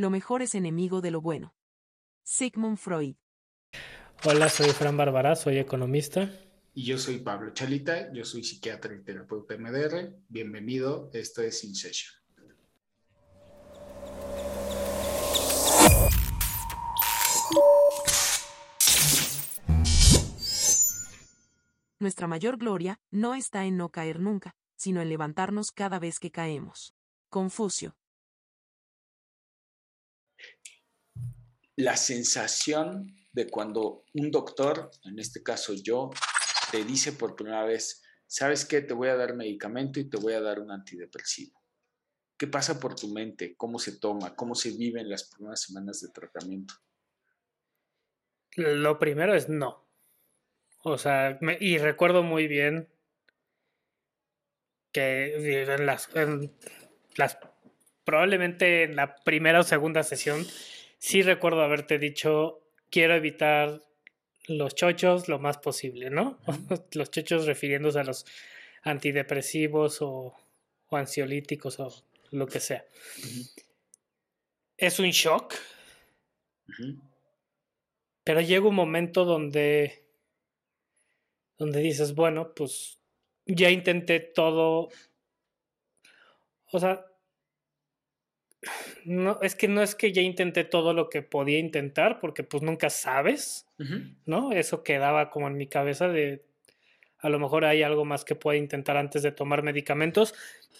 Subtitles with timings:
[0.00, 1.54] lo mejor es enemigo de lo bueno.
[2.22, 3.16] Sigmund Freud.
[4.24, 6.32] Hola, soy Fran Bárbara, soy economista.
[6.72, 10.16] Y yo soy Pablo Chalita, yo soy psiquiatra y terapeuta MDR.
[10.28, 12.14] Bienvenido, esto es InSession.
[21.98, 26.30] Nuestra mayor gloria no está en no caer nunca, sino en levantarnos cada vez que
[26.30, 26.94] caemos.
[27.28, 27.99] Confucio.
[31.80, 36.10] La sensación de cuando un doctor, en este caso yo,
[36.70, 38.82] te dice por primera vez, ¿sabes qué?
[38.82, 41.58] Te voy a dar medicamento y te voy a dar un antidepresivo.
[42.36, 43.56] ¿Qué pasa por tu mente?
[43.56, 44.36] ¿Cómo se toma?
[44.36, 46.74] ¿Cómo se vive en las primeras semanas de tratamiento?
[48.56, 49.88] Lo primero es no.
[50.82, 52.90] O sea, y recuerdo muy bien
[54.92, 56.10] que en las,
[57.16, 57.38] las,
[58.04, 60.44] probablemente en la primera o segunda sesión,
[61.00, 63.82] sí recuerdo haberte dicho, quiero evitar
[64.46, 66.38] los chochos lo más posible, ¿no?
[66.92, 68.26] los chochos refiriéndose a los
[68.82, 70.36] antidepresivos o,
[70.90, 72.84] ansiolíticos o lo que sea.
[74.76, 75.54] Es un shock.
[78.22, 80.04] Pero llega un momento donde
[81.58, 82.98] donde dices, bueno, pues
[83.44, 84.88] ya intenté todo.
[86.72, 87.09] O sea,
[89.04, 92.62] no, es que no es que ya intenté todo lo que podía intentar, porque pues
[92.62, 93.66] nunca sabes,
[94.26, 94.52] ¿no?
[94.52, 96.44] Eso quedaba como en mi cabeza de
[97.18, 100.34] a lo mejor hay algo más que pueda intentar antes de tomar medicamentos,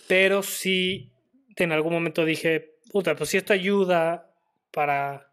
[0.09, 1.13] pero sí
[1.57, 4.31] en algún momento dije, puta, pues si esto ayuda
[4.71, 5.33] para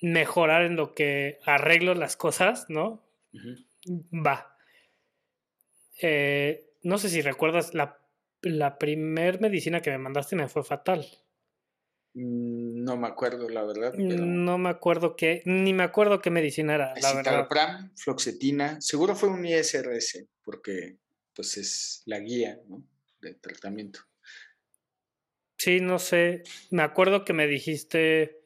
[0.00, 3.02] mejorar en lo que arreglo las cosas, ¿no?
[4.12, 4.56] va.
[6.00, 7.98] Eh, no sé si recuerdas, la,
[8.42, 11.06] la primer medicina que me mandaste me fue fatal.
[12.14, 13.94] Mm, no me acuerdo, la verdad.
[13.94, 17.90] No me acuerdo qué, ni me acuerdo qué medicina era, la verdad.
[17.96, 20.98] floxetina, seguro fue un ISRS, porque
[21.34, 22.84] pues es la guía ¿no?
[23.20, 24.00] de tratamiento.
[25.56, 28.42] Sí, no sé, me acuerdo que me dijiste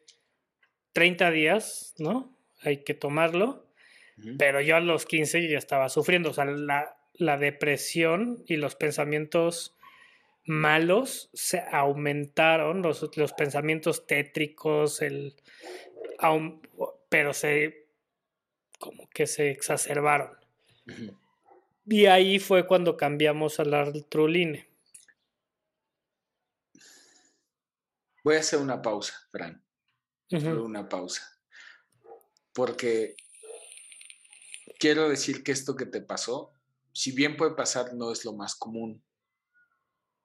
[0.93, 2.38] 30 días, ¿no?
[2.60, 3.65] Hay que tomarlo.
[4.38, 6.31] Pero yo a los 15 ya estaba sufriendo.
[6.31, 9.75] O sea, la, la depresión y los pensamientos
[10.47, 15.34] malos se aumentaron, los, los pensamientos tétricos, el,
[17.09, 17.87] pero se
[18.79, 20.37] como que se exacerbaron.
[21.84, 24.67] Y ahí fue cuando cambiamos a la truline.
[28.25, 29.65] Voy a hacer una pausa, Fran.
[30.31, 31.23] Una pausa.
[32.53, 33.15] Porque
[34.78, 36.53] quiero decir que esto que te pasó,
[36.93, 39.05] si bien puede pasar, no es lo más común,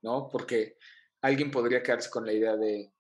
[0.02, 0.30] ¿no?
[0.30, 0.78] Porque
[1.22, 2.92] alguien podría quedarse con la idea de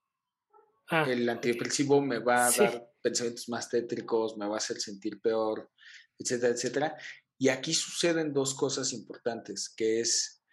[0.90, 5.20] ah, el antidepresivo me va a dar pensamientos más tétricos, me va a hacer sentir
[5.22, 5.72] peor,
[6.18, 6.98] etcétera, etcétera.
[7.38, 10.44] Y aquí suceden dos cosas importantes, que es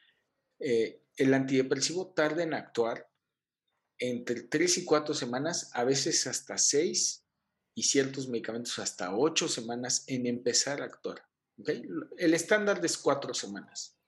[0.61, 3.09] eh, el antidepresivo tarda en actuar
[3.99, 7.25] entre tres y cuatro semanas, a veces hasta seis
[7.75, 11.23] y ciertos medicamentos hasta ocho semanas en empezar a actuar.
[12.17, 13.99] El estándar es cuatro semanas.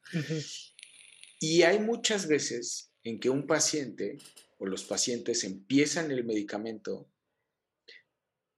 [1.42, 4.18] Y hay muchas veces en que un paciente
[4.58, 7.10] o los pacientes empiezan el medicamento,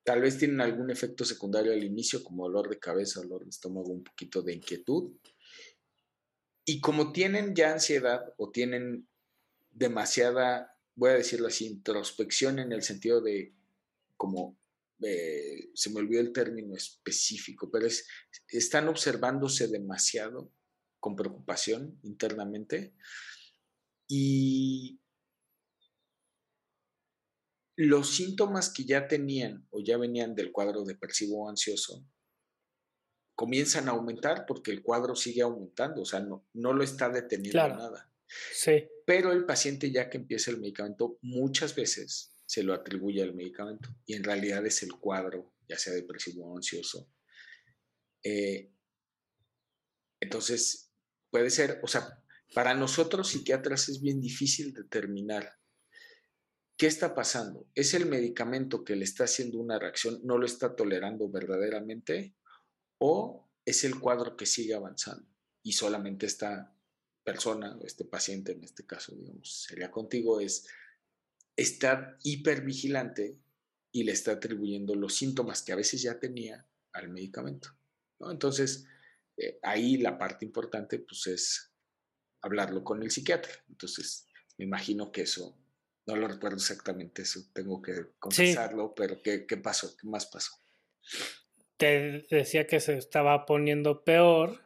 [0.03, 3.92] tal vez tienen algún efecto secundario al inicio, como dolor de cabeza, dolor de estómago,
[3.92, 5.12] un poquito de inquietud.
[6.65, 9.09] Y como tienen ya ansiedad o tienen
[9.71, 13.54] demasiada, voy a decirlo así, introspección en el sentido de
[14.16, 14.59] como
[15.04, 18.09] eh, se me olvidó el término específico, pero es,
[18.48, 20.50] están observándose demasiado
[21.03, 22.95] con preocupación internamente
[24.09, 25.01] y
[27.77, 32.07] los síntomas que ya tenían o ya venían del cuadro depresivo o ansioso
[33.35, 37.67] comienzan a aumentar porque el cuadro sigue aumentando, o sea, no, no lo está deteniendo
[37.67, 38.09] nada.
[38.55, 38.89] Sí.
[39.05, 43.89] Pero el paciente ya que empieza el medicamento muchas veces se lo atribuye al medicamento
[44.07, 47.10] y en realidad es el cuadro, ya sea depresivo o ansioso.
[48.22, 48.71] Eh,
[50.21, 50.91] entonces,
[51.33, 52.23] puede ser, o sea,
[52.55, 55.59] para nosotros psiquiatras es bien difícil determinar
[56.77, 57.67] qué está pasando.
[57.75, 62.34] ¿Es el medicamento que le está haciendo una reacción, no lo está tolerando verdaderamente?
[62.99, 65.27] ¿O es el cuadro que sigue avanzando
[65.63, 66.77] y solamente esta
[67.25, 70.67] persona, este paciente en este caso, digamos, sería contigo, es
[71.57, 73.39] está hipervigilante
[73.91, 77.71] y le está atribuyendo los síntomas que a veces ya tenía al medicamento.
[78.21, 78.87] Entonces,
[79.37, 81.73] eh, ahí la parte importante pues, es
[82.41, 83.53] hablarlo con el psiquiatra.
[83.69, 84.27] Entonces,
[84.59, 85.59] me imagino que eso
[86.07, 89.97] No lo recuerdo exactamente eso, tengo que confesarlo, pero ¿qué, ¿qué pasó?
[89.97, 90.53] ¿Qué más pasó?
[91.77, 94.61] Te decía que se estaba poniendo peor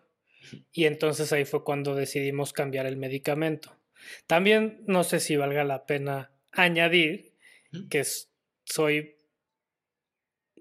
[0.72, 3.78] y entonces ahí fue cuando decidimos cambiar el medicamento.
[4.26, 7.34] También no sé si valga la pena añadir
[7.90, 8.04] que
[8.64, 9.16] soy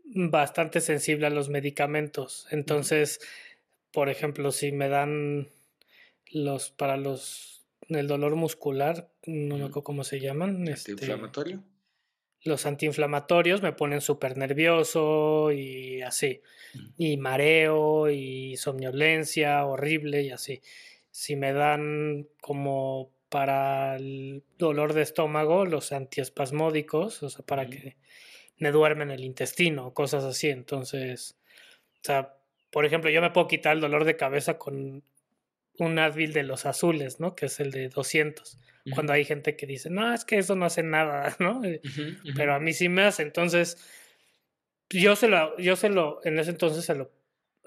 [0.04, 2.48] bastante sensible a los medicamentos.
[2.52, 3.20] Entonces,
[3.96, 5.48] por ejemplo, si me dan
[6.30, 10.68] los para los el dolor muscular, no me acuerdo cómo se llaman.
[10.68, 11.64] Este, ¿Antiinflamatorio?
[12.44, 16.42] los antiinflamatorios me ponen súper nervioso y así.
[16.98, 20.62] Y mareo y somnolencia horrible y así.
[21.10, 27.98] Si me dan como para el dolor de estómago, los antiespasmódicos, o sea, para que
[28.58, 30.50] me duermen el intestino, cosas así.
[30.50, 31.38] Entonces,
[31.96, 32.36] o sea,
[32.76, 35.02] por ejemplo, yo me puedo quitar el dolor de cabeza con
[35.80, 37.34] un Advil de los azules, ¿no?
[37.34, 38.60] Que es el de 200.
[38.94, 41.64] Cuando hay gente que dice, no, es que eso no hace nada, ¿no?
[41.64, 41.80] Eh,
[42.36, 43.24] pero a mí sí me hace.
[43.24, 43.78] Entonces,
[44.90, 47.14] yo se lo, yo se lo, en ese entonces se lo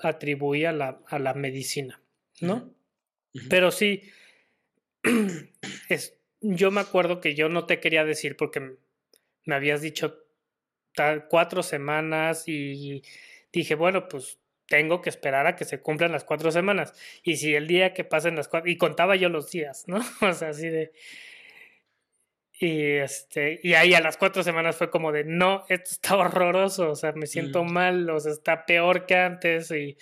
[0.02, 2.02] atribuí a la, a la medicina,
[2.42, 2.70] ¿no?
[3.48, 4.02] Pero sí,
[5.88, 8.76] es, yo me acuerdo que yo no te quería decir porque
[9.46, 10.22] me habías dicho
[11.30, 13.02] cuatro semanas y
[13.50, 16.92] dije, bueno, pues tengo que esperar a que se cumplan las cuatro semanas.
[17.22, 19.98] Y si el día que pasen las cuatro, y contaba yo los días, ¿no?
[20.20, 20.92] O sea, así de...
[22.60, 26.90] Y, este, y ahí a las cuatro semanas fue como de, no, esto está horroroso,
[26.90, 27.72] o sea, me siento mm.
[27.72, 29.70] mal, o sea, está peor que antes.
[29.70, 29.96] Y,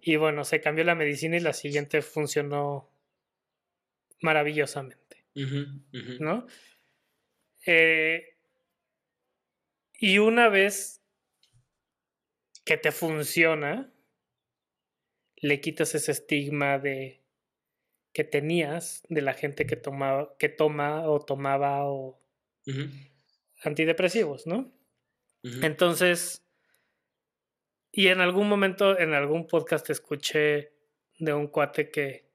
[0.00, 2.90] y bueno, se cambió la medicina y la siguiente funcionó
[4.22, 5.24] maravillosamente,
[6.20, 6.46] ¿no?
[7.66, 8.36] Eh,
[9.98, 11.02] y una vez
[12.64, 13.92] que te funciona,
[15.40, 17.22] le quitas ese estigma de
[18.12, 22.20] que tenías de la gente que tomaba, que toma o tomaba o
[23.62, 24.72] antidepresivos, ¿no?
[25.42, 26.44] Entonces,
[27.92, 30.72] y en algún momento, en algún podcast escuché
[31.18, 32.28] de un cuate que,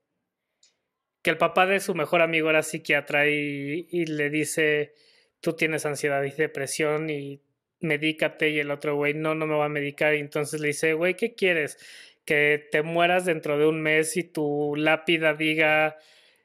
[1.21, 4.95] que el papá de su mejor amigo era psiquiatra y, y le dice,
[5.39, 7.41] tú tienes ansiedad y depresión y
[7.79, 10.93] medícate y el otro güey, no, no me va a medicar y entonces le dice,
[10.93, 11.77] güey, ¿qué quieres?
[12.25, 15.97] Que te mueras dentro de un mes y tu lápida diga,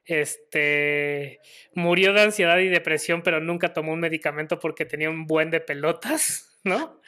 [0.04, 1.40] este,
[1.74, 5.60] murió de ansiedad y depresión, pero nunca tomó un medicamento porque tenía un buen de
[5.60, 7.00] pelotas, ¿no?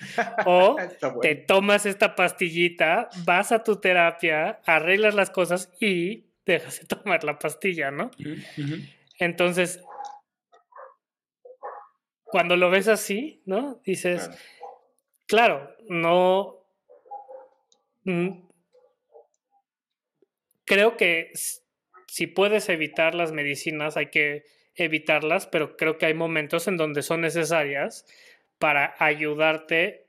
[0.47, 0.77] O
[1.23, 7.23] te tomas esta pastillita, vas a tu terapia, arreglas las cosas y dejas de tomar
[7.25, 8.11] la pastilla, ¿no?
[9.19, 9.81] Entonces,
[12.25, 13.81] cuando lo ves así, ¿no?
[13.85, 14.31] Dices,
[15.27, 16.65] claro, no,
[20.73, 21.33] creo que
[22.09, 27.03] si puedes evitar las medicinas, hay que evitarlas, pero creo que hay momentos en donde
[27.03, 28.07] son necesarias
[28.59, 30.09] para ayudarte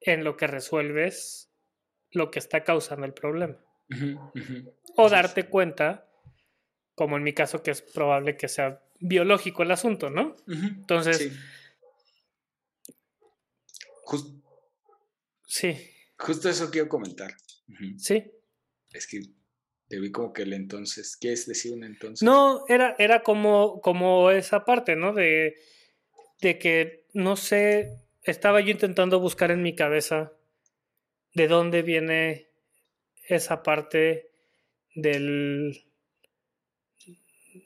[0.00, 1.50] en lo que resuelves
[2.10, 3.62] lo que está causando el problema.
[4.96, 6.08] O darte cuenta,
[6.94, 10.34] como en mi caso, que es probable que sea biológico el asunto, ¿no?
[10.46, 11.30] Entonces...
[15.46, 15.76] sí.
[16.16, 17.34] Justo eso quiero comentar.
[17.98, 18.32] Sí.
[18.92, 19.20] Es que
[19.88, 21.16] te vi como que el entonces.
[21.16, 22.22] ¿Quieres decir un entonces?
[22.22, 25.14] No, era, era como, como esa parte, ¿no?
[25.14, 25.56] De,
[26.40, 30.32] de que, no sé, estaba yo intentando buscar en mi cabeza
[31.34, 32.48] de dónde viene
[33.24, 34.30] esa parte
[34.94, 35.84] del.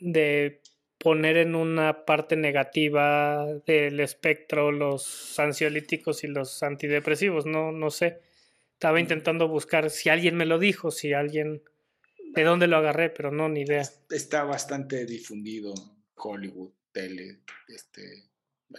[0.00, 0.60] de
[0.98, 8.20] poner en una parte negativa del espectro los ansiolíticos y los antidepresivos, no, no sé.
[8.74, 11.62] Estaba intentando buscar si alguien me lo dijo, si alguien
[12.34, 13.82] de dónde lo agarré, pero no, ni idea.
[14.10, 15.74] Está bastante difundido
[16.16, 18.30] Hollywood, tele, este,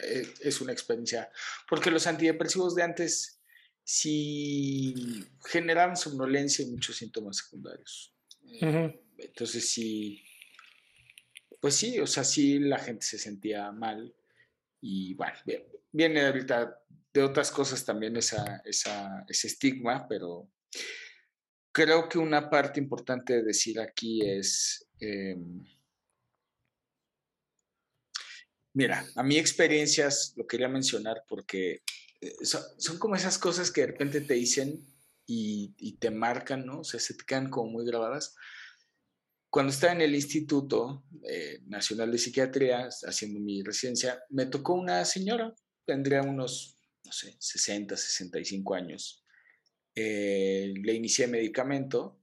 [0.01, 1.29] e, es una experiencia,
[1.69, 3.41] porque los antidepresivos de antes
[3.83, 8.15] sí generaban somnolencia y muchos síntomas secundarios.
[8.61, 10.23] Eh, entonces sí,
[11.59, 14.13] pues sí, o sea, sí la gente se sentía mal
[14.81, 15.37] y bueno,
[15.91, 16.81] viene ahorita
[17.13, 20.49] de otras cosas también esa, esa, ese estigma, pero
[21.73, 25.65] creo que una parte importante de decir aquí es, em,
[28.73, 31.81] mira, a mi experiencias lo quería mencionar porque
[32.21, 34.87] eh, son, como esas cosas que de repente te dicen
[35.25, 36.81] y, te marcan, ¿no?
[36.81, 38.35] O sea, se te quedan como muy grabadas.
[39.49, 45.05] Cuando estaba en el Instituto eh, Nacional de Psiquiatría, haciendo mi residencia, me tocó una
[45.05, 49.22] señora, tendría unos, no sé, 60, 65 años,
[49.95, 52.19] eh, le inicié medicamento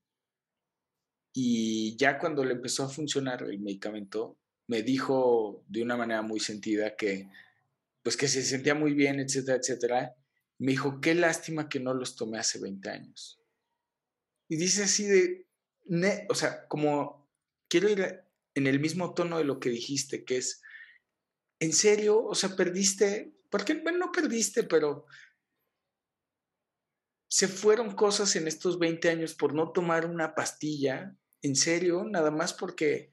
[1.33, 6.41] y ya cuando le empezó a funcionar el medicamento, me dijo de una manera muy
[6.41, 7.29] sentida que,
[8.03, 10.15] pues que se sentía muy bien, etcétera, etcétera.
[10.59, 13.41] Me dijo, qué lástima que no los tomé hace 20 años.
[14.49, 15.47] Y dice así de,
[16.29, 17.31] o sea, como
[17.69, 18.25] quiero ir
[18.55, 20.61] en el mismo tono de lo que dijiste, que es,
[21.61, 22.25] ¿en serio?
[22.25, 25.07] O sea, perdiste, porque, bueno, no perdiste, pero
[27.31, 32.33] se fueron cosas en estos 20 años por no tomar una pastilla, en serio, nada
[32.33, 33.13] más porque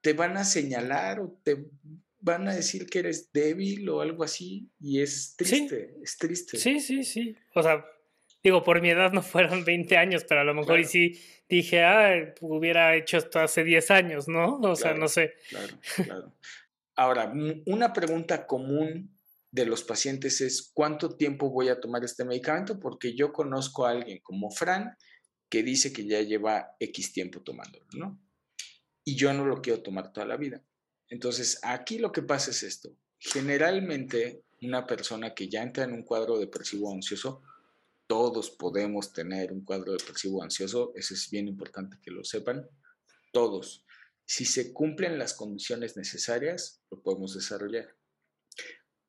[0.00, 1.70] te van a señalar o te
[2.18, 6.58] van a decir que eres débil o algo así, y es triste, es triste.
[6.58, 7.36] Sí, sí, sí.
[7.54, 7.84] O sea,
[8.42, 11.84] digo, por mi edad no fueron 20 años, pero a lo mejor y sí dije,
[11.84, 14.58] ah, hubiera hecho esto hace 10 años, ¿no?
[14.62, 15.34] O sea, no sé.
[15.48, 16.34] Claro, claro.
[16.96, 17.32] Ahora,
[17.66, 19.13] una pregunta común
[19.54, 22.80] de los pacientes es, ¿cuánto tiempo voy a tomar este medicamento?
[22.80, 24.96] Porque yo conozco a alguien como Fran
[25.48, 28.20] que dice que ya lleva X tiempo tomándolo, ¿no?
[29.04, 30.60] Y yo no lo quiero tomar toda la vida.
[31.08, 32.96] Entonces, aquí lo que pasa es esto.
[33.20, 37.40] Generalmente, una persona que ya entra en un cuadro depresivo ansioso,
[38.08, 42.68] todos podemos tener un cuadro depresivo ansioso, eso es bien importante que lo sepan,
[43.32, 43.86] todos.
[44.24, 47.94] Si se cumplen las condiciones necesarias, lo podemos desarrollar.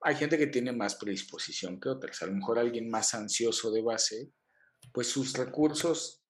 [0.05, 2.21] Hay gente que tiene más predisposición que otras.
[2.21, 4.31] A lo mejor alguien más ansioso de base,
[4.93, 6.23] pues sus recursos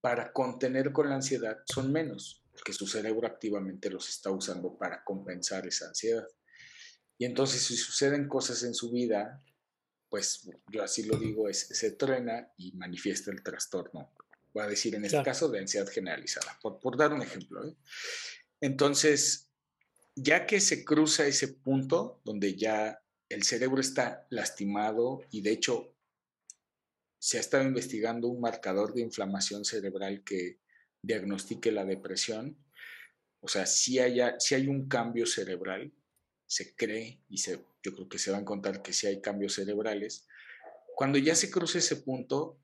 [0.00, 5.02] para contener con la ansiedad son menos, porque su cerebro activamente los está usando para
[5.04, 6.26] compensar esa ansiedad.
[7.18, 9.42] Y entonces si suceden cosas en su vida
[10.10, 14.12] pues yo así lo digo, es, se truena y manifiesta el trastorno.
[14.52, 17.64] Voy a decir en este caso de ansiedad generalizada, por, por dar un ejemplo.
[17.64, 17.76] ¿eh?
[18.60, 19.49] Entonces,
[20.22, 25.94] ya que se cruza ese punto donde ya el cerebro está lastimado y de hecho
[27.18, 30.58] se ha estado investigando un marcador de inflamación cerebral que
[31.02, 32.56] diagnostique la depresión,
[33.40, 35.92] o sea, si, hay un cambio cerebral,
[36.46, 40.26] se cree y yo creo que se va a encontrar que si hay cambios cerebrales.
[40.94, 42.58] Cuando ya se cruce ese punto,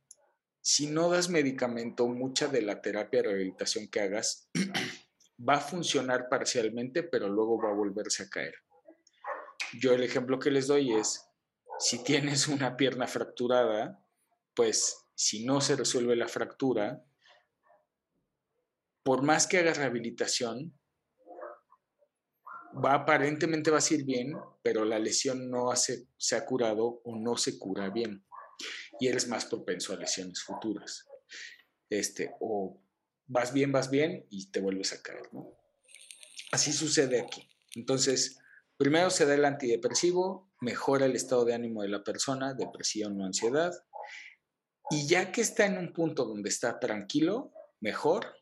[0.60, 4.50] si no das medicamento, mucha de la terapia de rehabilitación que hagas
[5.38, 8.54] va a funcionar parcialmente, pero luego va a volverse a caer.
[9.80, 11.28] Yo el ejemplo que les doy es,
[11.78, 14.02] si tienes una pierna fracturada,
[14.54, 17.04] pues si no se resuelve la fractura,
[19.02, 20.78] por más que hagas rehabilitación,
[22.84, 27.36] va aparentemente va a ir bien, pero la lesión no se ha curado o no
[27.36, 28.26] se cura bien
[28.98, 31.06] y eres más propenso a lesiones futuras.
[31.88, 32.82] Este, o
[33.26, 35.28] vas bien, vas bien y te vuelves a caer,
[36.52, 37.48] Así sucede aquí.
[37.74, 38.38] Entonces,
[38.76, 43.24] primero se da el antidepresivo, mejora el estado de ánimo de la persona, depresión o
[43.24, 43.72] ansiedad,
[44.90, 48.36] y ya que está en un punto donde está tranquilo, mejor,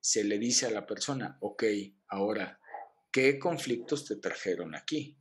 [0.00, 1.64] se le dice a la persona, ok,
[2.08, 2.60] ahora
[3.14, 5.16] ¿qué conflictos te trajeron aquí?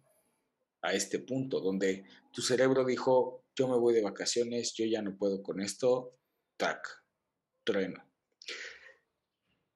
[0.81, 5.15] A este punto, donde tu cerebro dijo, yo me voy de vacaciones, yo ya no
[5.15, 6.17] puedo con esto,
[6.57, 6.83] tac,
[7.63, 8.03] trueno.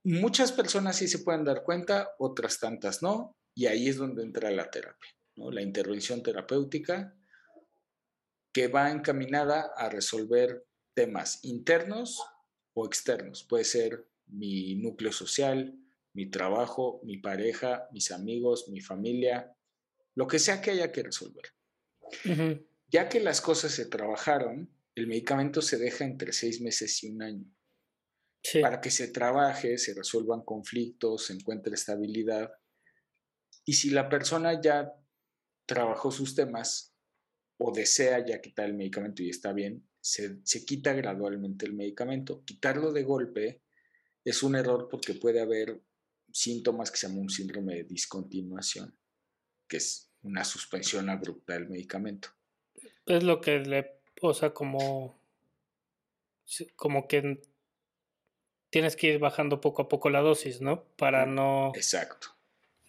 [0.08, 4.50] Muchas personas sí se pueden dar cuenta, otras tantas no, y ahí es donde entra
[4.52, 5.52] la terapia, ¿no?
[5.52, 7.14] la intervención terapéutica
[8.54, 12.24] que va encaminada a resolver temas internos
[12.74, 13.44] o externos.
[13.44, 15.78] Puede ser mi núcleo social,
[16.14, 19.58] mi trabajo, mi pareja, mis amigos, mi familia,
[20.16, 21.54] lo que sea que haya que resolver.
[22.88, 27.22] Ya que las cosas se trabajaron, el medicamento se deja entre seis meses y un
[27.22, 27.57] año.
[28.62, 32.52] Para que se trabaje, se resuelvan conflictos, se encuentre estabilidad.
[33.66, 34.94] Y si la persona ya
[35.66, 36.96] trabajó sus temas
[37.58, 42.44] o desea ya quitar el medicamento y está bien, se, se quita gradualmente el medicamento.
[42.46, 43.64] Quitarlo de golpe
[44.24, 45.82] es un error porque puede haber
[46.32, 48.98] síntomas que se llama un síndrome de discontinuación,
[49.68, 52.30] que es una suspensión abrupta del medicamento.
[53.06, 55.20] Es lo que le, o sea, como,
[56.76, 57.42] como que
[58.70, 60.84] tienes que ir bajando poco a poco la dosis, ¿no?
[60.98, 61.72] Para no...
[61.76, 62.30] Exacto.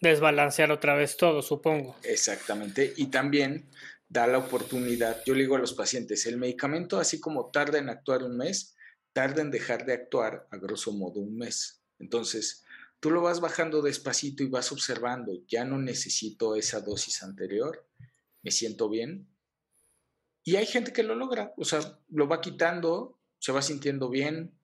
[0.01, 1.95] Desbalancear otra vez todo, supongo.
[2.03, 2.93] Exactamente.
[2.97, 3.69] Y también
[4.07, 7.89] da la oportunidad, yo le digo a los pacientes, el medicamento, así como tarda en
[7.89, 8.75] actuar un mes,
[9.13, 11.83] tarda en dejar de actuar a grosso modo un mes.
[11.99, 12.65] Entonces,
[12.99, 17.87] tú lo vas bajando despacito y vas observando, ya no necesito esa dosis anterior,
[18.41, 19.27] me siento bien.
[20.43, 24.58] Y hay gente que lo logra, o sea, lo va quitando, se va sintiendo bien,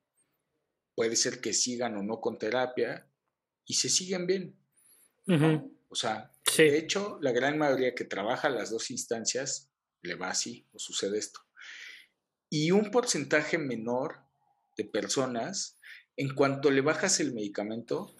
[0.96, 3.08] puede ser que sigan o no con terapia
[3.66, 4.56] y se siguen bien.
[5.90, 9.70] O sea, de hecho, la gran mayoría que trabaja las dos instancias
[10.02, 11.42] le va así o sucede esto.
[12.50, 14.20] Y un porcentaje menor
[14.78, 15.78] de personas,
[16.16, 18.14] en cuanto le bajas el medicamento,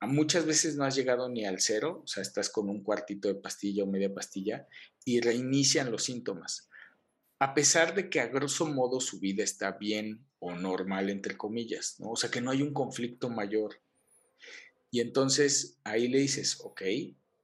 [0.00, 3.34] muchas veces no has llegado ni al cero, o sea, estás con un cuartito de
[3.34, 4.66] pastilla o media pastilla
[5.04, 6.69] y reinician los síntomas.
[7.40, 11.98] A pesar de que a grosso modo su vida está bien o normal, entre comillas,
[11.98, 12.10] ¿no?
[12.10, 13.80] O sea, que no hay un conflicto mayor.
[14.90, 16.82] Y entonces ahí le dices, ok,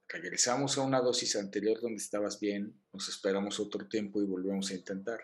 [0.09, 4.75] regresamos a una dosis anterior donde estabas bien, nos esperamos otro tiempo y volvemos a
[4.75, 5.21] intentar.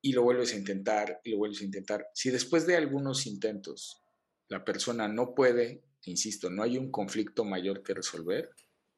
[0.00, 2.08] Y lo vuelves a intentar y lo vuelves a intentar.
[2.14, 4.00] Si después de algunos intentos
[4.48, 8.50] la persona no puede, insisto, no hay un conflicto mayor que resolver,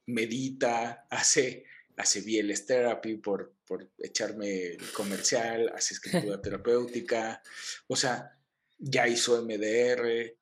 [0.04, 1.64] medita, hace,
[1.98, 7.42] hace BLS therapy por, por echarme comercial, hace escritura terapéutica,
[7.88, 8.38] o sea,
[8.78, 10.34] ya hizo MDR,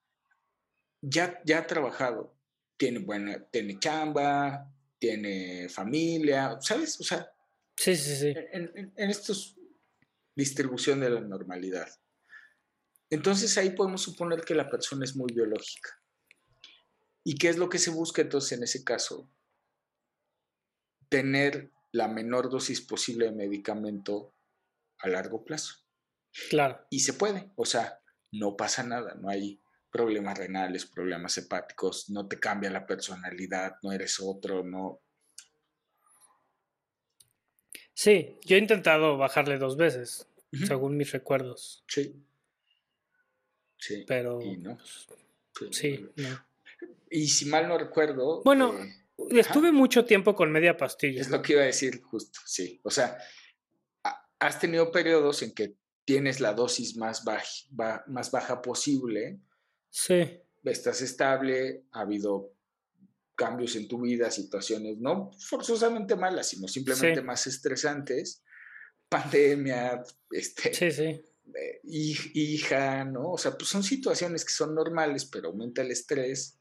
[1.00, 2.34] ya, ya ha trabajado,
[2.76, 7.00] tiene buena, tiene chamba, tiene familia, ¿sabes?
[7.00, 7.32] O sea,
[7.74, 8.34] sí, sí, sí.
[8.52, 9.56] En, en, estos
[10.34, 11.88] distribución de la normalidad.
[13.08, 16.02] Entonces ahí podemos suponer que la persona es muy biológica.
[17.24, 19.30] ¿Y qué es lo que se busca entonces en ese caso?
[21.08, 24.34] Tener la menor dosis posible de medicamento
[24.98, 25.74] a largo plazo.
[26.50, 26.86] Claro.
[26.90, 28.00] Y se puede, o sea,
[28.32, 29.60] no pasa nada, no hay
[29.90, 35.00] problemas renales, problemas hepáticos, no te cambia la personalidad, no eres otro, no.
[37.94, 40.28] Sí, yo he intentado bajarle dos veces,
[40.66, 41.82] según mis recuerdos.
[41.88, 42.22] Sí.
[43.78, 44.04] Sí.
[44.06, 44.42] Pero.
[44.42, 44.76] Y no.
[45.58, 46.46] Pues, sí, no.
[47.10, 48.42] Y si mal no recuerdo.
[48.42, 51.20] Bueno, eh, estuve mucho tiempo con media pastilla.
[51.20, 52.80] Es lo que iba a decir justo, sí.
[52.84, 53.18] O sea,
[54.38, 59.40] has tenido periodos en que tienes la dosis más baja, más baja posible
[59.98, 60.42] Sí.
[60.62, 62.52] Estás estable, ha habido
[63.34, 68.42] cambios en tu vida, situaciones no forzosamente malas, sino simplemente más estresantes,
[69.08, 71.24] pandemia, este, sí, sí.
[71.54, 73.32] Eh, hija, ¿no?
[73.32, 76.58] O sea, pues son situaciones que son normales, pero aumenta el estrés,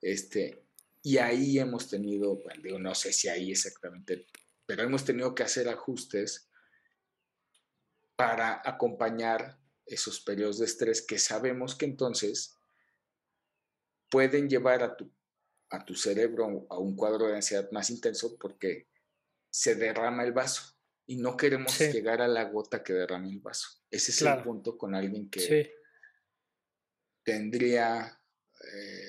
[0.00, 0.62] este,
[1.06, 4.26] y ahí hemos tenido, bueno, digo, no sé si ahí exactamente,
[4.66, 6.50] pero hemos tenido que hacer ajustes
[8.16, 12.56] para acompañar esos periodos de estrés que sabemos que entonces
[14.10, 15.08] pueden llevar a tu,
[15.70, 18.88] a tu cerebro a un cuadro de ansiedad más intenso porque
[19.48, 23.68] se derrama el vaso y no queremos llegar a la gota que derrame el vaso.
[23.92, 25.72] Ese es el punto con alguien que
[27.22, 28.20] tendría
[28.60, 29.05] eh,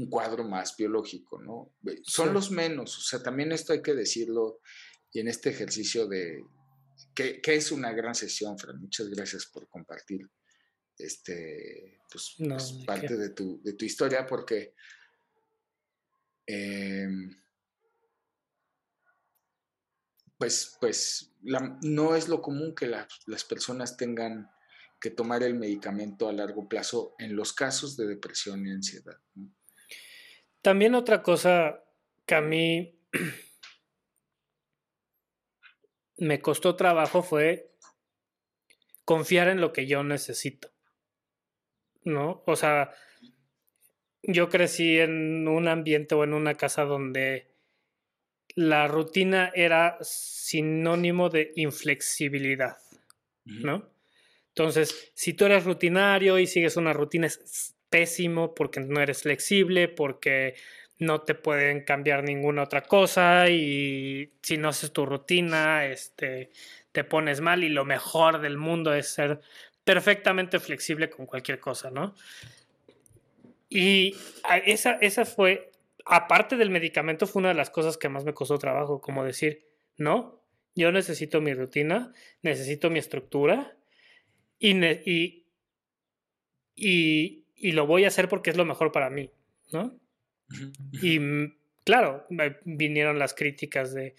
[0.00, 1.74] un cuadro más biológico, ¿no?
[2.02, 4.60] Son los menos, o sea, también esto hay que decirlo
[5.12, 6.44] y en este ejercicio de
[7.14, 10.28] que, que es una gran sesión, Fran, muchas gracias por compartir
[10.96, 14.74] este, pues, pues parte de tu, de tu, historia, porque
[16.46, 17.36] em,
[20.38, 24.50] pues, pues no es lo común que las personas tengan
[25.00, 29.18] que tomar el medicamento a largo plazo en los casos de depresión y ansiedad.
[30.62, 31.82] También otra cosa
[32.26, 32.98] que a mí
[36.18, 37.72] me costó trabajo fue
[39.04, 40.70] confiar en lo que yo necesito.
[42.04, 42.42] ¿no?
[42.46, 42.92] O sea,
[44.22, 47.48] yo crecí en un ambiente o en una casa donde
[48.54, 52.78] la rutina era sinónimo de inflexibilidad,
[53.44, 53.90] ¿no?
[54.48, 59.88] Entonces, si tú eres rutinario y sigues una rutina es pésimo porque no eres flexible,
[59.88, 60.54] porque
[60.98, 66.50] no te pueden cambiar ninguna otra cosa y si no haces tu rutina, este,
[66.92, 69.40] te pones mal y lo mejor del mundo es ser
[69.84, 72.14] perfectamente flexible con cualquier cosa, ¿no?
[73.68, 74.16] Y
[74.66, 75.70] esa, esa fue,
[76.04, 79.64] aparte del medicamento, fue una de las cosas que más me costó trabajo, como decir,
[79.96, 80.40] no,
[80.74, 83.76] yo necesito mi rutina, necesito mi estructura
[84.58, 85.46] y, y,
[86.76, 87.39] y,
[87.72, 89.30] lo voy a hacer porque es lo mejor para mí,
[89.72, 89.98] ¿no?
[90.92, 91.20] Y
[91.84, 92.26] claro,
[92.64, 94.16] vinieron las críticas de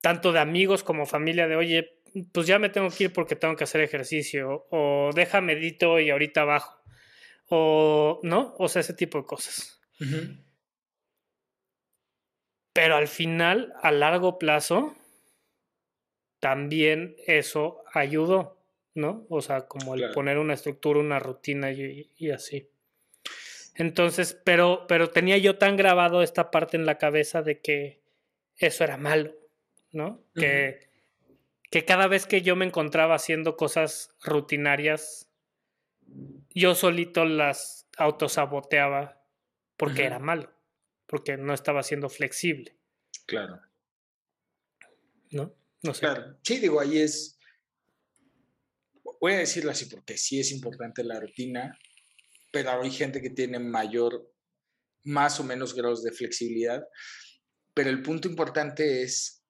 [0.00, 3.56] tanto de amigos como familia de, oye, pues ya me tengo que ir porque tengo
[3.56, 6.82] que hacer ejercicio, o deja medito y ahorita bajo,
[7.48, 9.80] o no, o sea, ese tipo de cosas.
[12.74, 14.94] Pero al final, a largo plazo,
[16.40, 18.63] también eso ayudó,
[18.94, 19.26] ¿no?
[19.28, 22.68] O sea, como el poner una estructura, una rutina y, y, así.
[23.74, 28.00] Entonces, pero, pero tenía yo tan grabado esta parte en la cabeza de que
[28.56, 29.34] eso era malo,
[29.90, 30.22] ¿no?
[30.34, 30.94] Que
[31.74, 35.28] que cada vez que yo me encontraba haciendo cosas rutinarias,
[36.54, 39.20] yo solito las autosaboteaba
[39.76, 40.52] porque era malo,
[41.06, 42.76] porque no estaba siendo flexible.
[43.26, 43.60] Claro.
[45.32, 45.52] ¿No?
[45.82, 46.02] No sé.
[46.02, 46.36] Claro.
[46.42, 47.40] Sí, digo, ahí es.
[49.24, 51.78] Voy a decirlo así porque sí es importante la rutina,
[52.52, 54.30] pero hay gente que tiene mayor,
[55.02, 56.86] más o menos grados de flexibilidad.
[57.72, 59.42] Pero el punto importante es,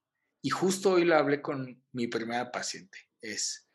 [0.45, 3.69] y justo hoy lo hablé con mi primera paciente, es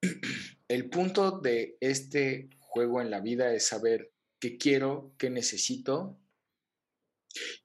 [0.68, 6.20] el punto de este juego en la vida es saber qué quiero, qué necesito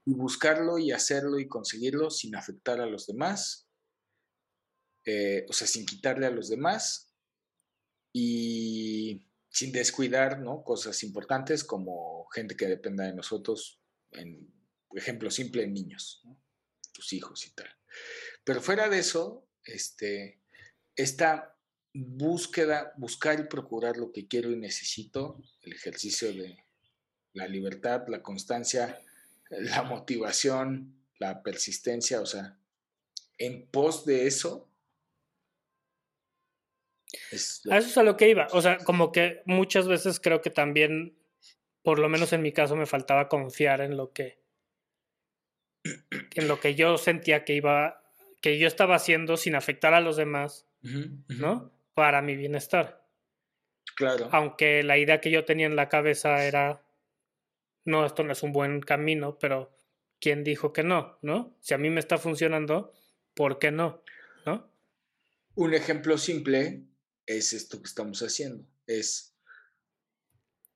[0.03, 3.62] y buscarlo y hacerlo y conseguirlo sin afectar a los demás,
[5.05, 7.13] eh, o sea, sin quitarle a los demás
[8.13, 10.63] y sin descuidar ¿no?
[10.63, 14.51] cosas importantes como gente que dependa de nosotros, en
[14.95, 16.23] ejemplo simple, niños,
[16.91, 17.69] tus hijos y tal.
[18.43, 20.41] Pero fuera de eso, este,
[20.95, 21.57] esta
[21.93, 26.57] búsqueda, buscar y procurar lo que quiero y necesito, el ejercicio de
[27.33, 28.99] la libertad, la constancia,
[29.49, 32.57] la motivación, la persistencia, o sea,
[33.37, 34.69] en pos de eso.
[37.69, 38.47] A eso es a lo que iba.
[38.51, 41.17] O sea, como que muchas veces creo que también,
[41.81, 44.39] por lo menos en mi caso, me faltaba confiar en lo que.
[45.83, 48.03] en lo que yo sentía que iba.
[48.41, 50.67] que yo estaba haciendo sin afectar a los demás,
[51.27, 51.71] ¿no?
[51.93, 53.05] Para mi bienestar.
[53.95, 54.29] Claro.
[54.31, 56.83] Aunque la idea que yo tenía en la cabeza era
[57.85, 59.77] no, esto no es un buen camino, pero
[60.19, 61.17] ¿quién dijo que no?
[61.21, 61.55] ¿No?
[61.59, 62.93] Si a mí me está funcionando,
[63.33, 64.01] ¿por qué no?
[64.45, 64.69] ¿No?
[65.55, 66.83] Un ejemplo simple
[67.25, 68.65] es esto que estamos haciendo.
[68.87, 69.35] Es,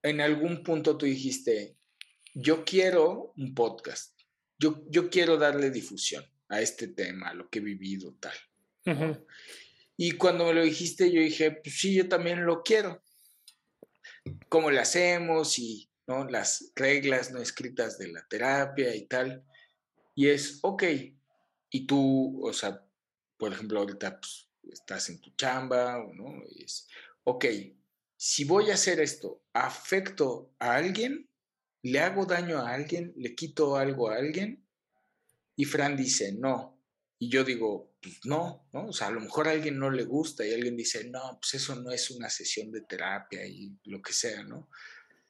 [0.04, 1.78] en algún punto tú dijiste,
[2.34, 4.20] yo quiero un podcast,
[4.58, 8.36] yo, yo quiero darle difusión a este tema, a lo que he vivido, tal.
[9.98, 13.04] Y cuando me lo dijiste, yo dije, pues sí, yo también lo quiero.
[14.48, 15.60] ¿Cómo le hacemos?
[15.60, 16.26] Y ¿no?
[16.26, 19.44] Las reglas no escritas de la terapia y tal.
[20.16, 20.84] Y es, ok,
[21.70, 22.84] y tú, o sea,
[23.38, 26.42] por ejemplo, ahorita pues, estás en tu chamba, ¿no?
[26.56, 26.88] Es,
[27.24, 27.46] ok,
[28.16, 31.30] si voy a hacer esto, ¿afecto a alguien?
[31.84, 33.14] ¿Le hago daño a alguien?
[33.16, 34.68] ¿Le quito algo a alguien?
[35.56, 36.82] Y Fran dice, no.
[37.20, 38.88] Y yo digo, pues no, ¿no?
[38.88, 41.56] O sea, a lo mejor a alguien no le gusta y alguien dice, no, pues
[41.56, 44.70] eso no es una sesión de terapia y lo que sea, ¿no?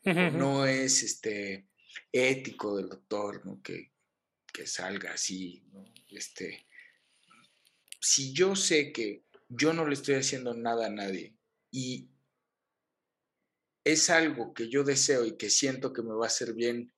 [0.03, 1.67] no es este,
[2.11, 3.61] ético del doctor ¿no?
[3.61, 3.91] que,
[4.65, 5.63] salga así.
[6.09, 6.65] Este,
[8.01, 11.35] si yo sé que yo no le estoy haciendo nada a nadie
[11.71, 12.09] y
[13.83, 16.93] es algo que yo deseo y que siento que me va a hacer bien,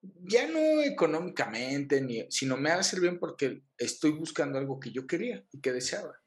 [0.00, 4.90] ya no económicamente, ni, sino me va a hacer bien porque estoy buscando algo que
[4.90, 6.18] yo quería y que deseaba.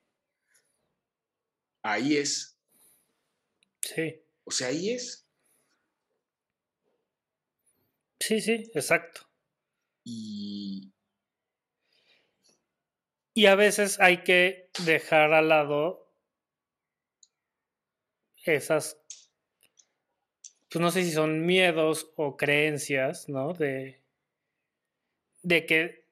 [1.81, 2.57] Ahí es.
[3.81, 4.21] Sí.
[4.43, 5.27] O sea, ahí es.
[8.19, 9.21] Sí, sí, exacto.
[10.03, 10.92] Y...
[13.33, 16.11] Y a veces hay que dejar al lado
[18.45, 18.99] esas,
[20.69, 23.53] pues no sé si son miedos o creencias, ¿no?
[23.53, 24.03] De,
[25.41, 26.07] de que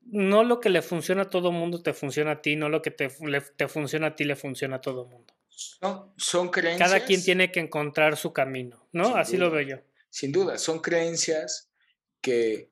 [0.00, 2.90] no lo que le funciona a todo mundo te funciona a ti, no lo que
[2.90, 3.08] te,
[3.56, 5.34] te funciona a ti le funciona a todo mundo.
[5.80, 6.90] No, son creencias.
[6.90, 9.16] Cada quien tiene que encontrar su camino, ¿no?
[9.16, 11.70] Así lo veo yo sin duda, son creencias
[12.20, 12.70] que,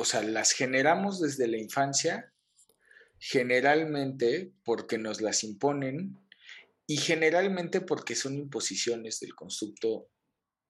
[0.00, 2.32] o sea, las generamos desde la infancia,
[3.18, 6.18] generalmente porque nos las imponen
[6.86, 10.08] y generalmente porque son imposiciones del constructo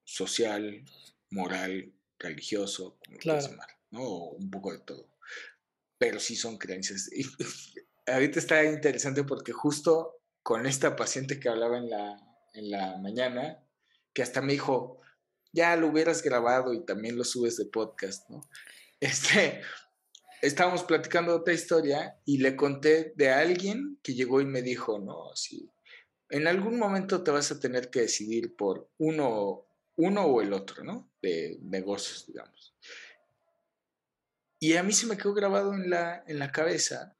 [0.03, 0.83] social,
[1.29, 3.47] moral, religioso, como claro.
[3.47, 4.25] llamar, ¿no?
[4.31, 5.07] un poco de todo.
[5.97, 7.09] Pero sí son creencias.
[7.13, 7.23] Y
[8.11, 12.17] ahorita está interesante porque justo con esta paciente que hablaba en la,
[12.53, 13.63] en la mañana,
[14.13, 14.97] que hasta me dijo,
[15.53, 18.41] ya lo hubieras grabado y también lo subes de podcast, ¿no?
[19.01, 19.61] Este,
[20.43, 25.35] estábamos platicando otra historia y le conté de alguien que llegó y me dijo, no,
[25.35, 25.69] si
[26.29, 29.65] en algún momento te vas a tener que decidir por uno,
[29.97, 31.11] uno o el otro, ¿no?
[31.19, 32.75] De negocios, digamos.
[34.59, 37.17] Y a mí se me quedó grabado en la, en la cabeza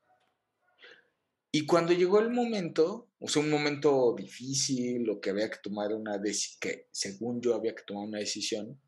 [1.51, 5.93] y cuando llegó el momento, o sea, un momento difícil, o que había que tomar
[5.93, 8.79] una decisión, que según yo había que tomar una decisión,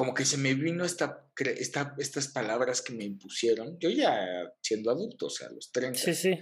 [0.00, 4.90] como que se me vino esta, esta, estas palabras que me impusieron, yo ya siendo
[4.90, 5.98] adulto, o sea, a los 30.
[6.00, 6.40] Sí, sí.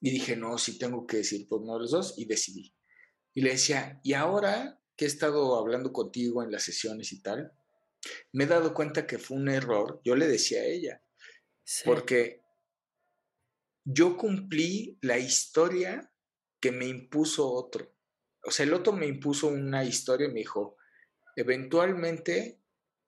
[0.00, 2.72] Y dije, no, sí tengo que decir por uno de los dos, y decidí.
[3.34, 7.52] Y le decía, y ahora que he estado hablando contigo en las sesiones y tal,
[8.30, 11.02] me he dado cuenta que fue un error, yo le decía a ella,
[11.84, 12.40] porque
[13.82, 16.12] yo cumplí la historia
[16.60, 17.92] que me impuso otro.
[18.44, 20.76] O sea, el otro me impuso una historia y me dijo,
[21.34, 22.59] eventualmente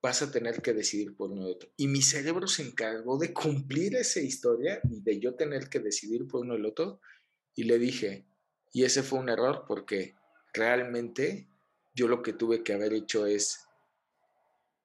[0.03, 1.71] vas a tener que decidir por uno de otro.
[1.77, 6.27] Y mi cerebro se encargó de cumplir esa historia y de yo tener que decidir
[6.27, 7.01] por uno del otro.
[7.55, 8.27] Y le dije,
[8.73, 10.17] y ese fue un error porque
[10.53, 11.49] realmente
[11.95, 13.69] yo lo que tuve que haber hecho es,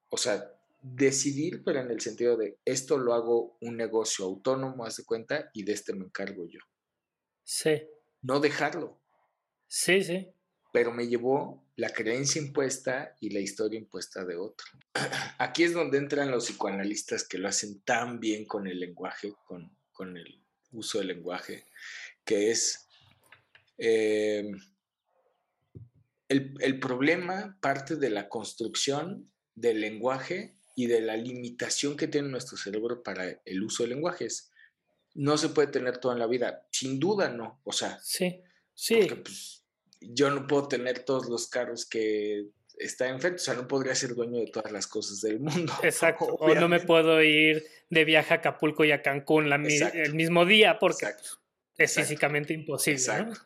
[0.10, 4.98] o sea, decidir, pero en el sentido de esto lo hago un negocio autónomo, haz
[4.98, 6.60] de cuenta, y de este me encargo yo.
[7.44, 7.82] Sí.
[8.22, 9.00] No dejarlo.
[9.68, 10.32] Sí, sí.
[10.72, 14.66] Pero me llevó la creencia impuesta y la historia impuesta de otro.
[15.38, 19.78] Aquí es donde entran los psicoanalistas que lo hacen tan bien con el lenguaje, con,
[19.94, 21.66] con el uso del lenguaje,
[22.26, 22.90] que es
[23.78, 24.52] eh,
[26.28, 32.30] el, el problema parte de la construcción del lenguaje y de la limitación que tiene
[32.30, 34.52] nuestro cerebro para el uso de lenguajes.
[35.14, 38.42] No se puede tener todo en la vida, sin duda no, o sea, sí,
[38.74, 38.96] sí.
[39.02, 39.67] Porque, pues,
[40.02, 44.14] yo no puedo tener todos los carros que está en o sea, no podría ser
[44.14, 45.74] dueño de todas las cosas del mundo.
[45.84, 50.46] Exacto, o no me puedo ir de viaje a Acapulco y a Cancún el mismo
[50.46, 51.08] día porque
[51.78, 53.00] es físicamente imposible.
[53.00, 53.40] Exacto.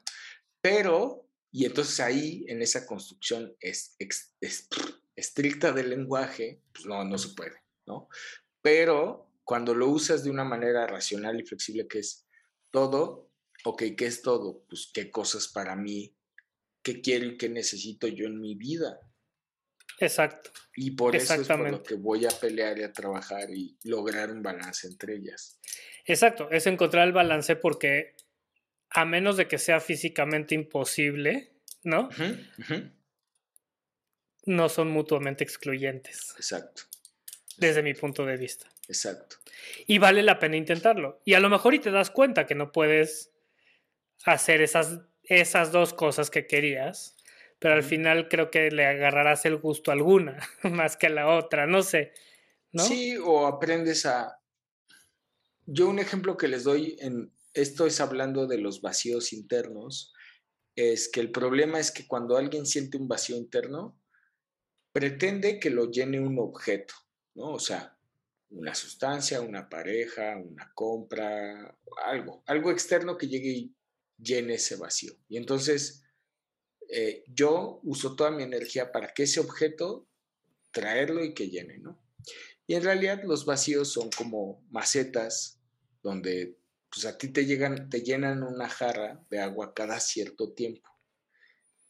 [0.61, 4.67] Pero, y entonces ahí, en esa construcción es, es, es
[5.15, 8.09] estricta del lenguaje, pues no, no se puede, ¿no?
[8.61, 12.27] Pero cuando lo usas de una manera racional y flexible, que es
[12.69, 13.31] todo,
[13.63, 14.63] ok, ¿qué es todo?
[14.69, 16.15] Pues qué cosas para mí,
[16.83, 18.99] qué quiero y qué necesito yo en mi vida.
[19.99, 20.51] Exacto.
[20.75, 24.31] Y por eso es por lo que voy a pelear y a trabajar y lograr
[24.31, 25.59] un balance entre ellas.
[26.05, 28.15] Exacto, es encontrar el balance porque
[28.89, 32.09] a menos de que sea físicamente imposible, ¿no?
[34.45, 36.33] no son mutuamente excluyentes.
[36.35, 36.83] Exacto.
[37.57, 38.67] Desde mi punto de vista.
[38.87, 39.37] Exacto.
[39.87, 41.21] Y vale la pena intentarlo.
[41.25, 43.31] Y a lo mejor y te das cuenta que no puedes
[44.25, 44.99] hacer esas,
[45.39, 47.15] esas dos cosas que querías,
[47.57, 51.27] pero al final creo que le agarrarás el gusto a alguna más que a la
[51.27, 52.13] otra, no sé.
[52.71, 52.83] ¿no?
[52.83, 54.39] Sí, o aprendes a...
[55.65, 60.13] Yo un ejemplo que les doy en esto es hablando de los vacíos internos,
[60.75, 63.99] es que el problema es que cuando alguien siente un vacío interno,
[64.91, 66.93] pretende que lo llene un objeto,
[67.35, 67.53] ¿no?
[67.53, 67.97] O sea,
[68.49, 73.75] una sustancia, una pareja, una compra, algo, algo externo que llegue y
[74.21, 75.13] llene ese vacío.
[75.27, 76.03] Y entonces
[76.89, 80.07] eh, yo uso toda mi energía para que ese objeto
[80.71, 82.01] traerlo y que llene, ¿no?
[82.67, 85.59] Y en realidad los vacíos son como macetas
[86.03, 86.57] donde
[86.89, 90.89] pues a ti te llegan, te llenan una jarra de agua cada cierto tiempo.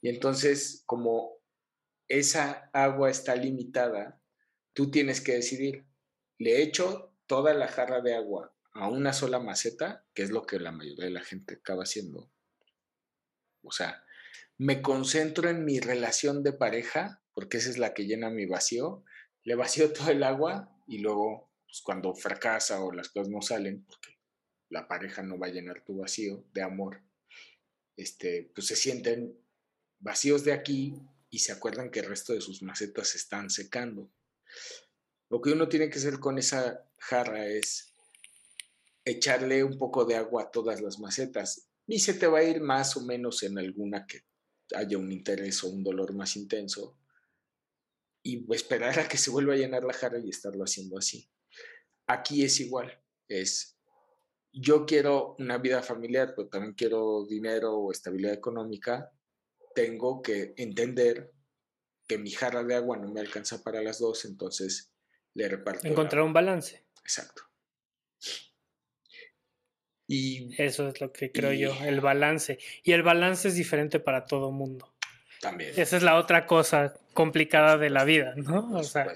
[0.01, 1.37] Y entonces, como
[2.07, 4.21] esa agua está limitada,
[4.73, 5.85] tú tienes que decidir,
[6.37, 10.05] ¿le echo toda la jarra de agua a una sola maceta?
[10.13, 12.31] Que es lo que la mayoría de la gente acaba haciendo.
[13.63, 14.03] O sea,
[14.57, 19.03] me concentro en mi relación de pareja, porque esa es la que llena mi vacío,
[19.43, 23.85] le vacío todo el agua y luego, pues, cuando fracasa o las cosas no salen,
[23.85, 24.19] porque
[24.69, 27.03] la pareja no va a llenar tu vacío de amor,
[27.97, 29.37] este, pues se sienten
[29.99, 30.95] vacíos de aquí
[31.29, 34.11] y se acuerdan que el resto de sus macetas se están secando.
[35.29, 37.90] Lo que uno tiene que hacer con esa jarra es
[39.05, 42.61] echarle un poco de agua a todas las macetas y se te va a ir
[42.61, 44.21] más o menos en alguna que
[44.75, 46.97] haya un interés o un dolor más intenso
[48.23, 51.29] y esperar a que se vuelva a llenar la jarra y estarlo haciendo así.
[52.07, 53.77] Aquí es igual, es
[54.53, 59.11] yo quiero una vida familiar, pero también quiero dinero o estabilidad económica,
[59.73, 61.31] tengo que entender
[62.07, 64.91] que mi jarra de agua no me alcanza para las dos, entonces
[65.33, 65.87] le reparto.
[65.87, 66.85] Encontrar un balance.
[67.01, 67.43] Exacto.
[70.11, 72.59] Y, Eso es lo que creo yo, el balance.
[72.83, 74.93] Y el balance es diferente para todo mundo.
[75.39, 75.71] También.
[75.77, 78.71] Esa es la otra cosa complicada de la vida, ¿no?
[78.73, 79.07] o sea,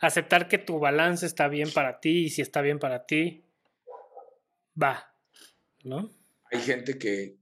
[0.00, 3.44] aceptar que tu balance está bien para ti y si está bien para ti,
[4.80, 5.14] va,
[5.84, 6.10] ¿no?
[6.50, 7.36] Hay gente que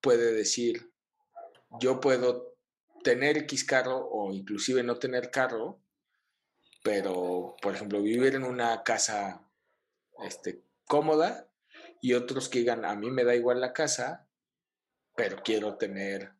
[0.00, 0.88] puede decir,
[1.80, 2.54] yo puedo
[3.02, 5.80] tener X carro o inclusive no tener carro,
[6.84, 9.42] pero, por ejemplo, vivir en una casa
[10.24, 11.45] este, cómoda
[12.00, 14.28] y otros que digan, a mí me da igual la casa,
[15.14, 16.32] pero quiero tener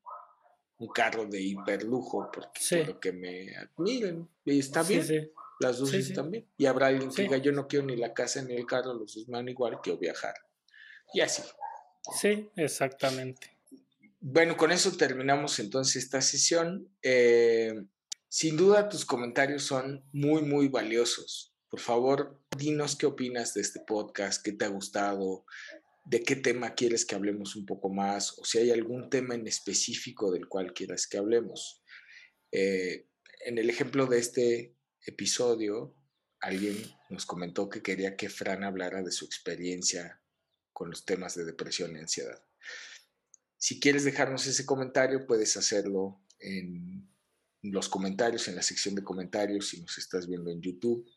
[0.78, 4.28] un carro de hiperlujo porque quiero que me admiren.
[4.44, 5.32] Y está bien.
[5.58, 6.46] Las dos están bien.
[6.58, 9.14] Y habrá alguien que diga, yo no quiero ni la casa ni el carro, los
[9.14, 10.34] dos me dan igual, quiero viajar.
[11.14, 11.42] Y así.
[12.20, 13.56] Sí, exactamente.
[14.20, 16.90] Bueno, con eso terminamos entonces esta sesión.
[17.02, 17.74] Eh,
[18.28, 21.54] sin duda tus comentarios son muy, muy valiosos.
[21.68, 25.44] Por favor, dinos qué opinas de este podcast, qué te ha gustado,
[26.04, 29.46] de qué tema quieres que hablemos un poco más o si hay algún tema en
[29.46, 31.82] específico del cual quieras que hablemos.
[32.52, 33.08] Eh,
[33.44, 35.96] en el ejemplo de este episodio,
[36.40, 36.76] alguien
[37.10, 40.22] nos comentó que quería que Fran hablara de su experiencia
[40.72, 42.44] con los temas de depresión y ansiedad.
[43.58, 47.08] Si quieres dejarnos ese comentario, puedes hacerlo en
[47.62, 51.08] los comentarios, en la sección de comentarios, si nos estás viendo en YouTube,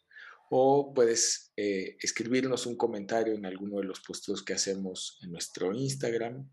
[0.49, 5.73] o puedes eh, escribirnos un comentario en alguno de los posteos que hacemos en nuestro
[5.73, 6.49] Instagram,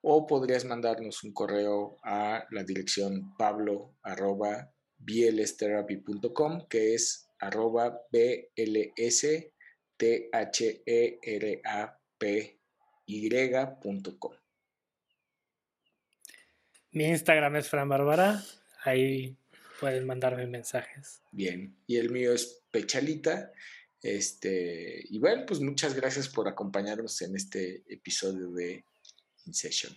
[0.00, 3.96] o podrías mandarnos un correo a la dirección pablo
[6.70, 8.00] que es arroba
[13.06, 14.32] y.com.
[16.92, 18.42] Mi Instagram es Fran Bárbara,
[18.84, 19.36] ahí
[19.78, 21.22] pueden mandarme mensajes.
[21.30, 23.52] Bien, y el mío es Pechalita.
[24.00, 28.84] Este, y bueno, pues muchas gracias por acompañarnos en este episodio de
[29.46, 29.92] InSession.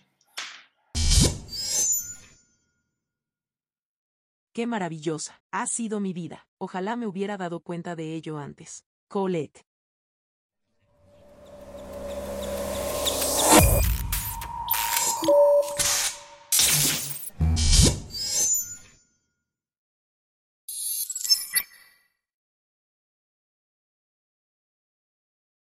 [4.52, 6.46] Qué maravillosa ha sido mi vida.
[6.58, 8.84] Ojalá me hubiera dado cuenta de ello antes.
[9.08, 9.64] Colette.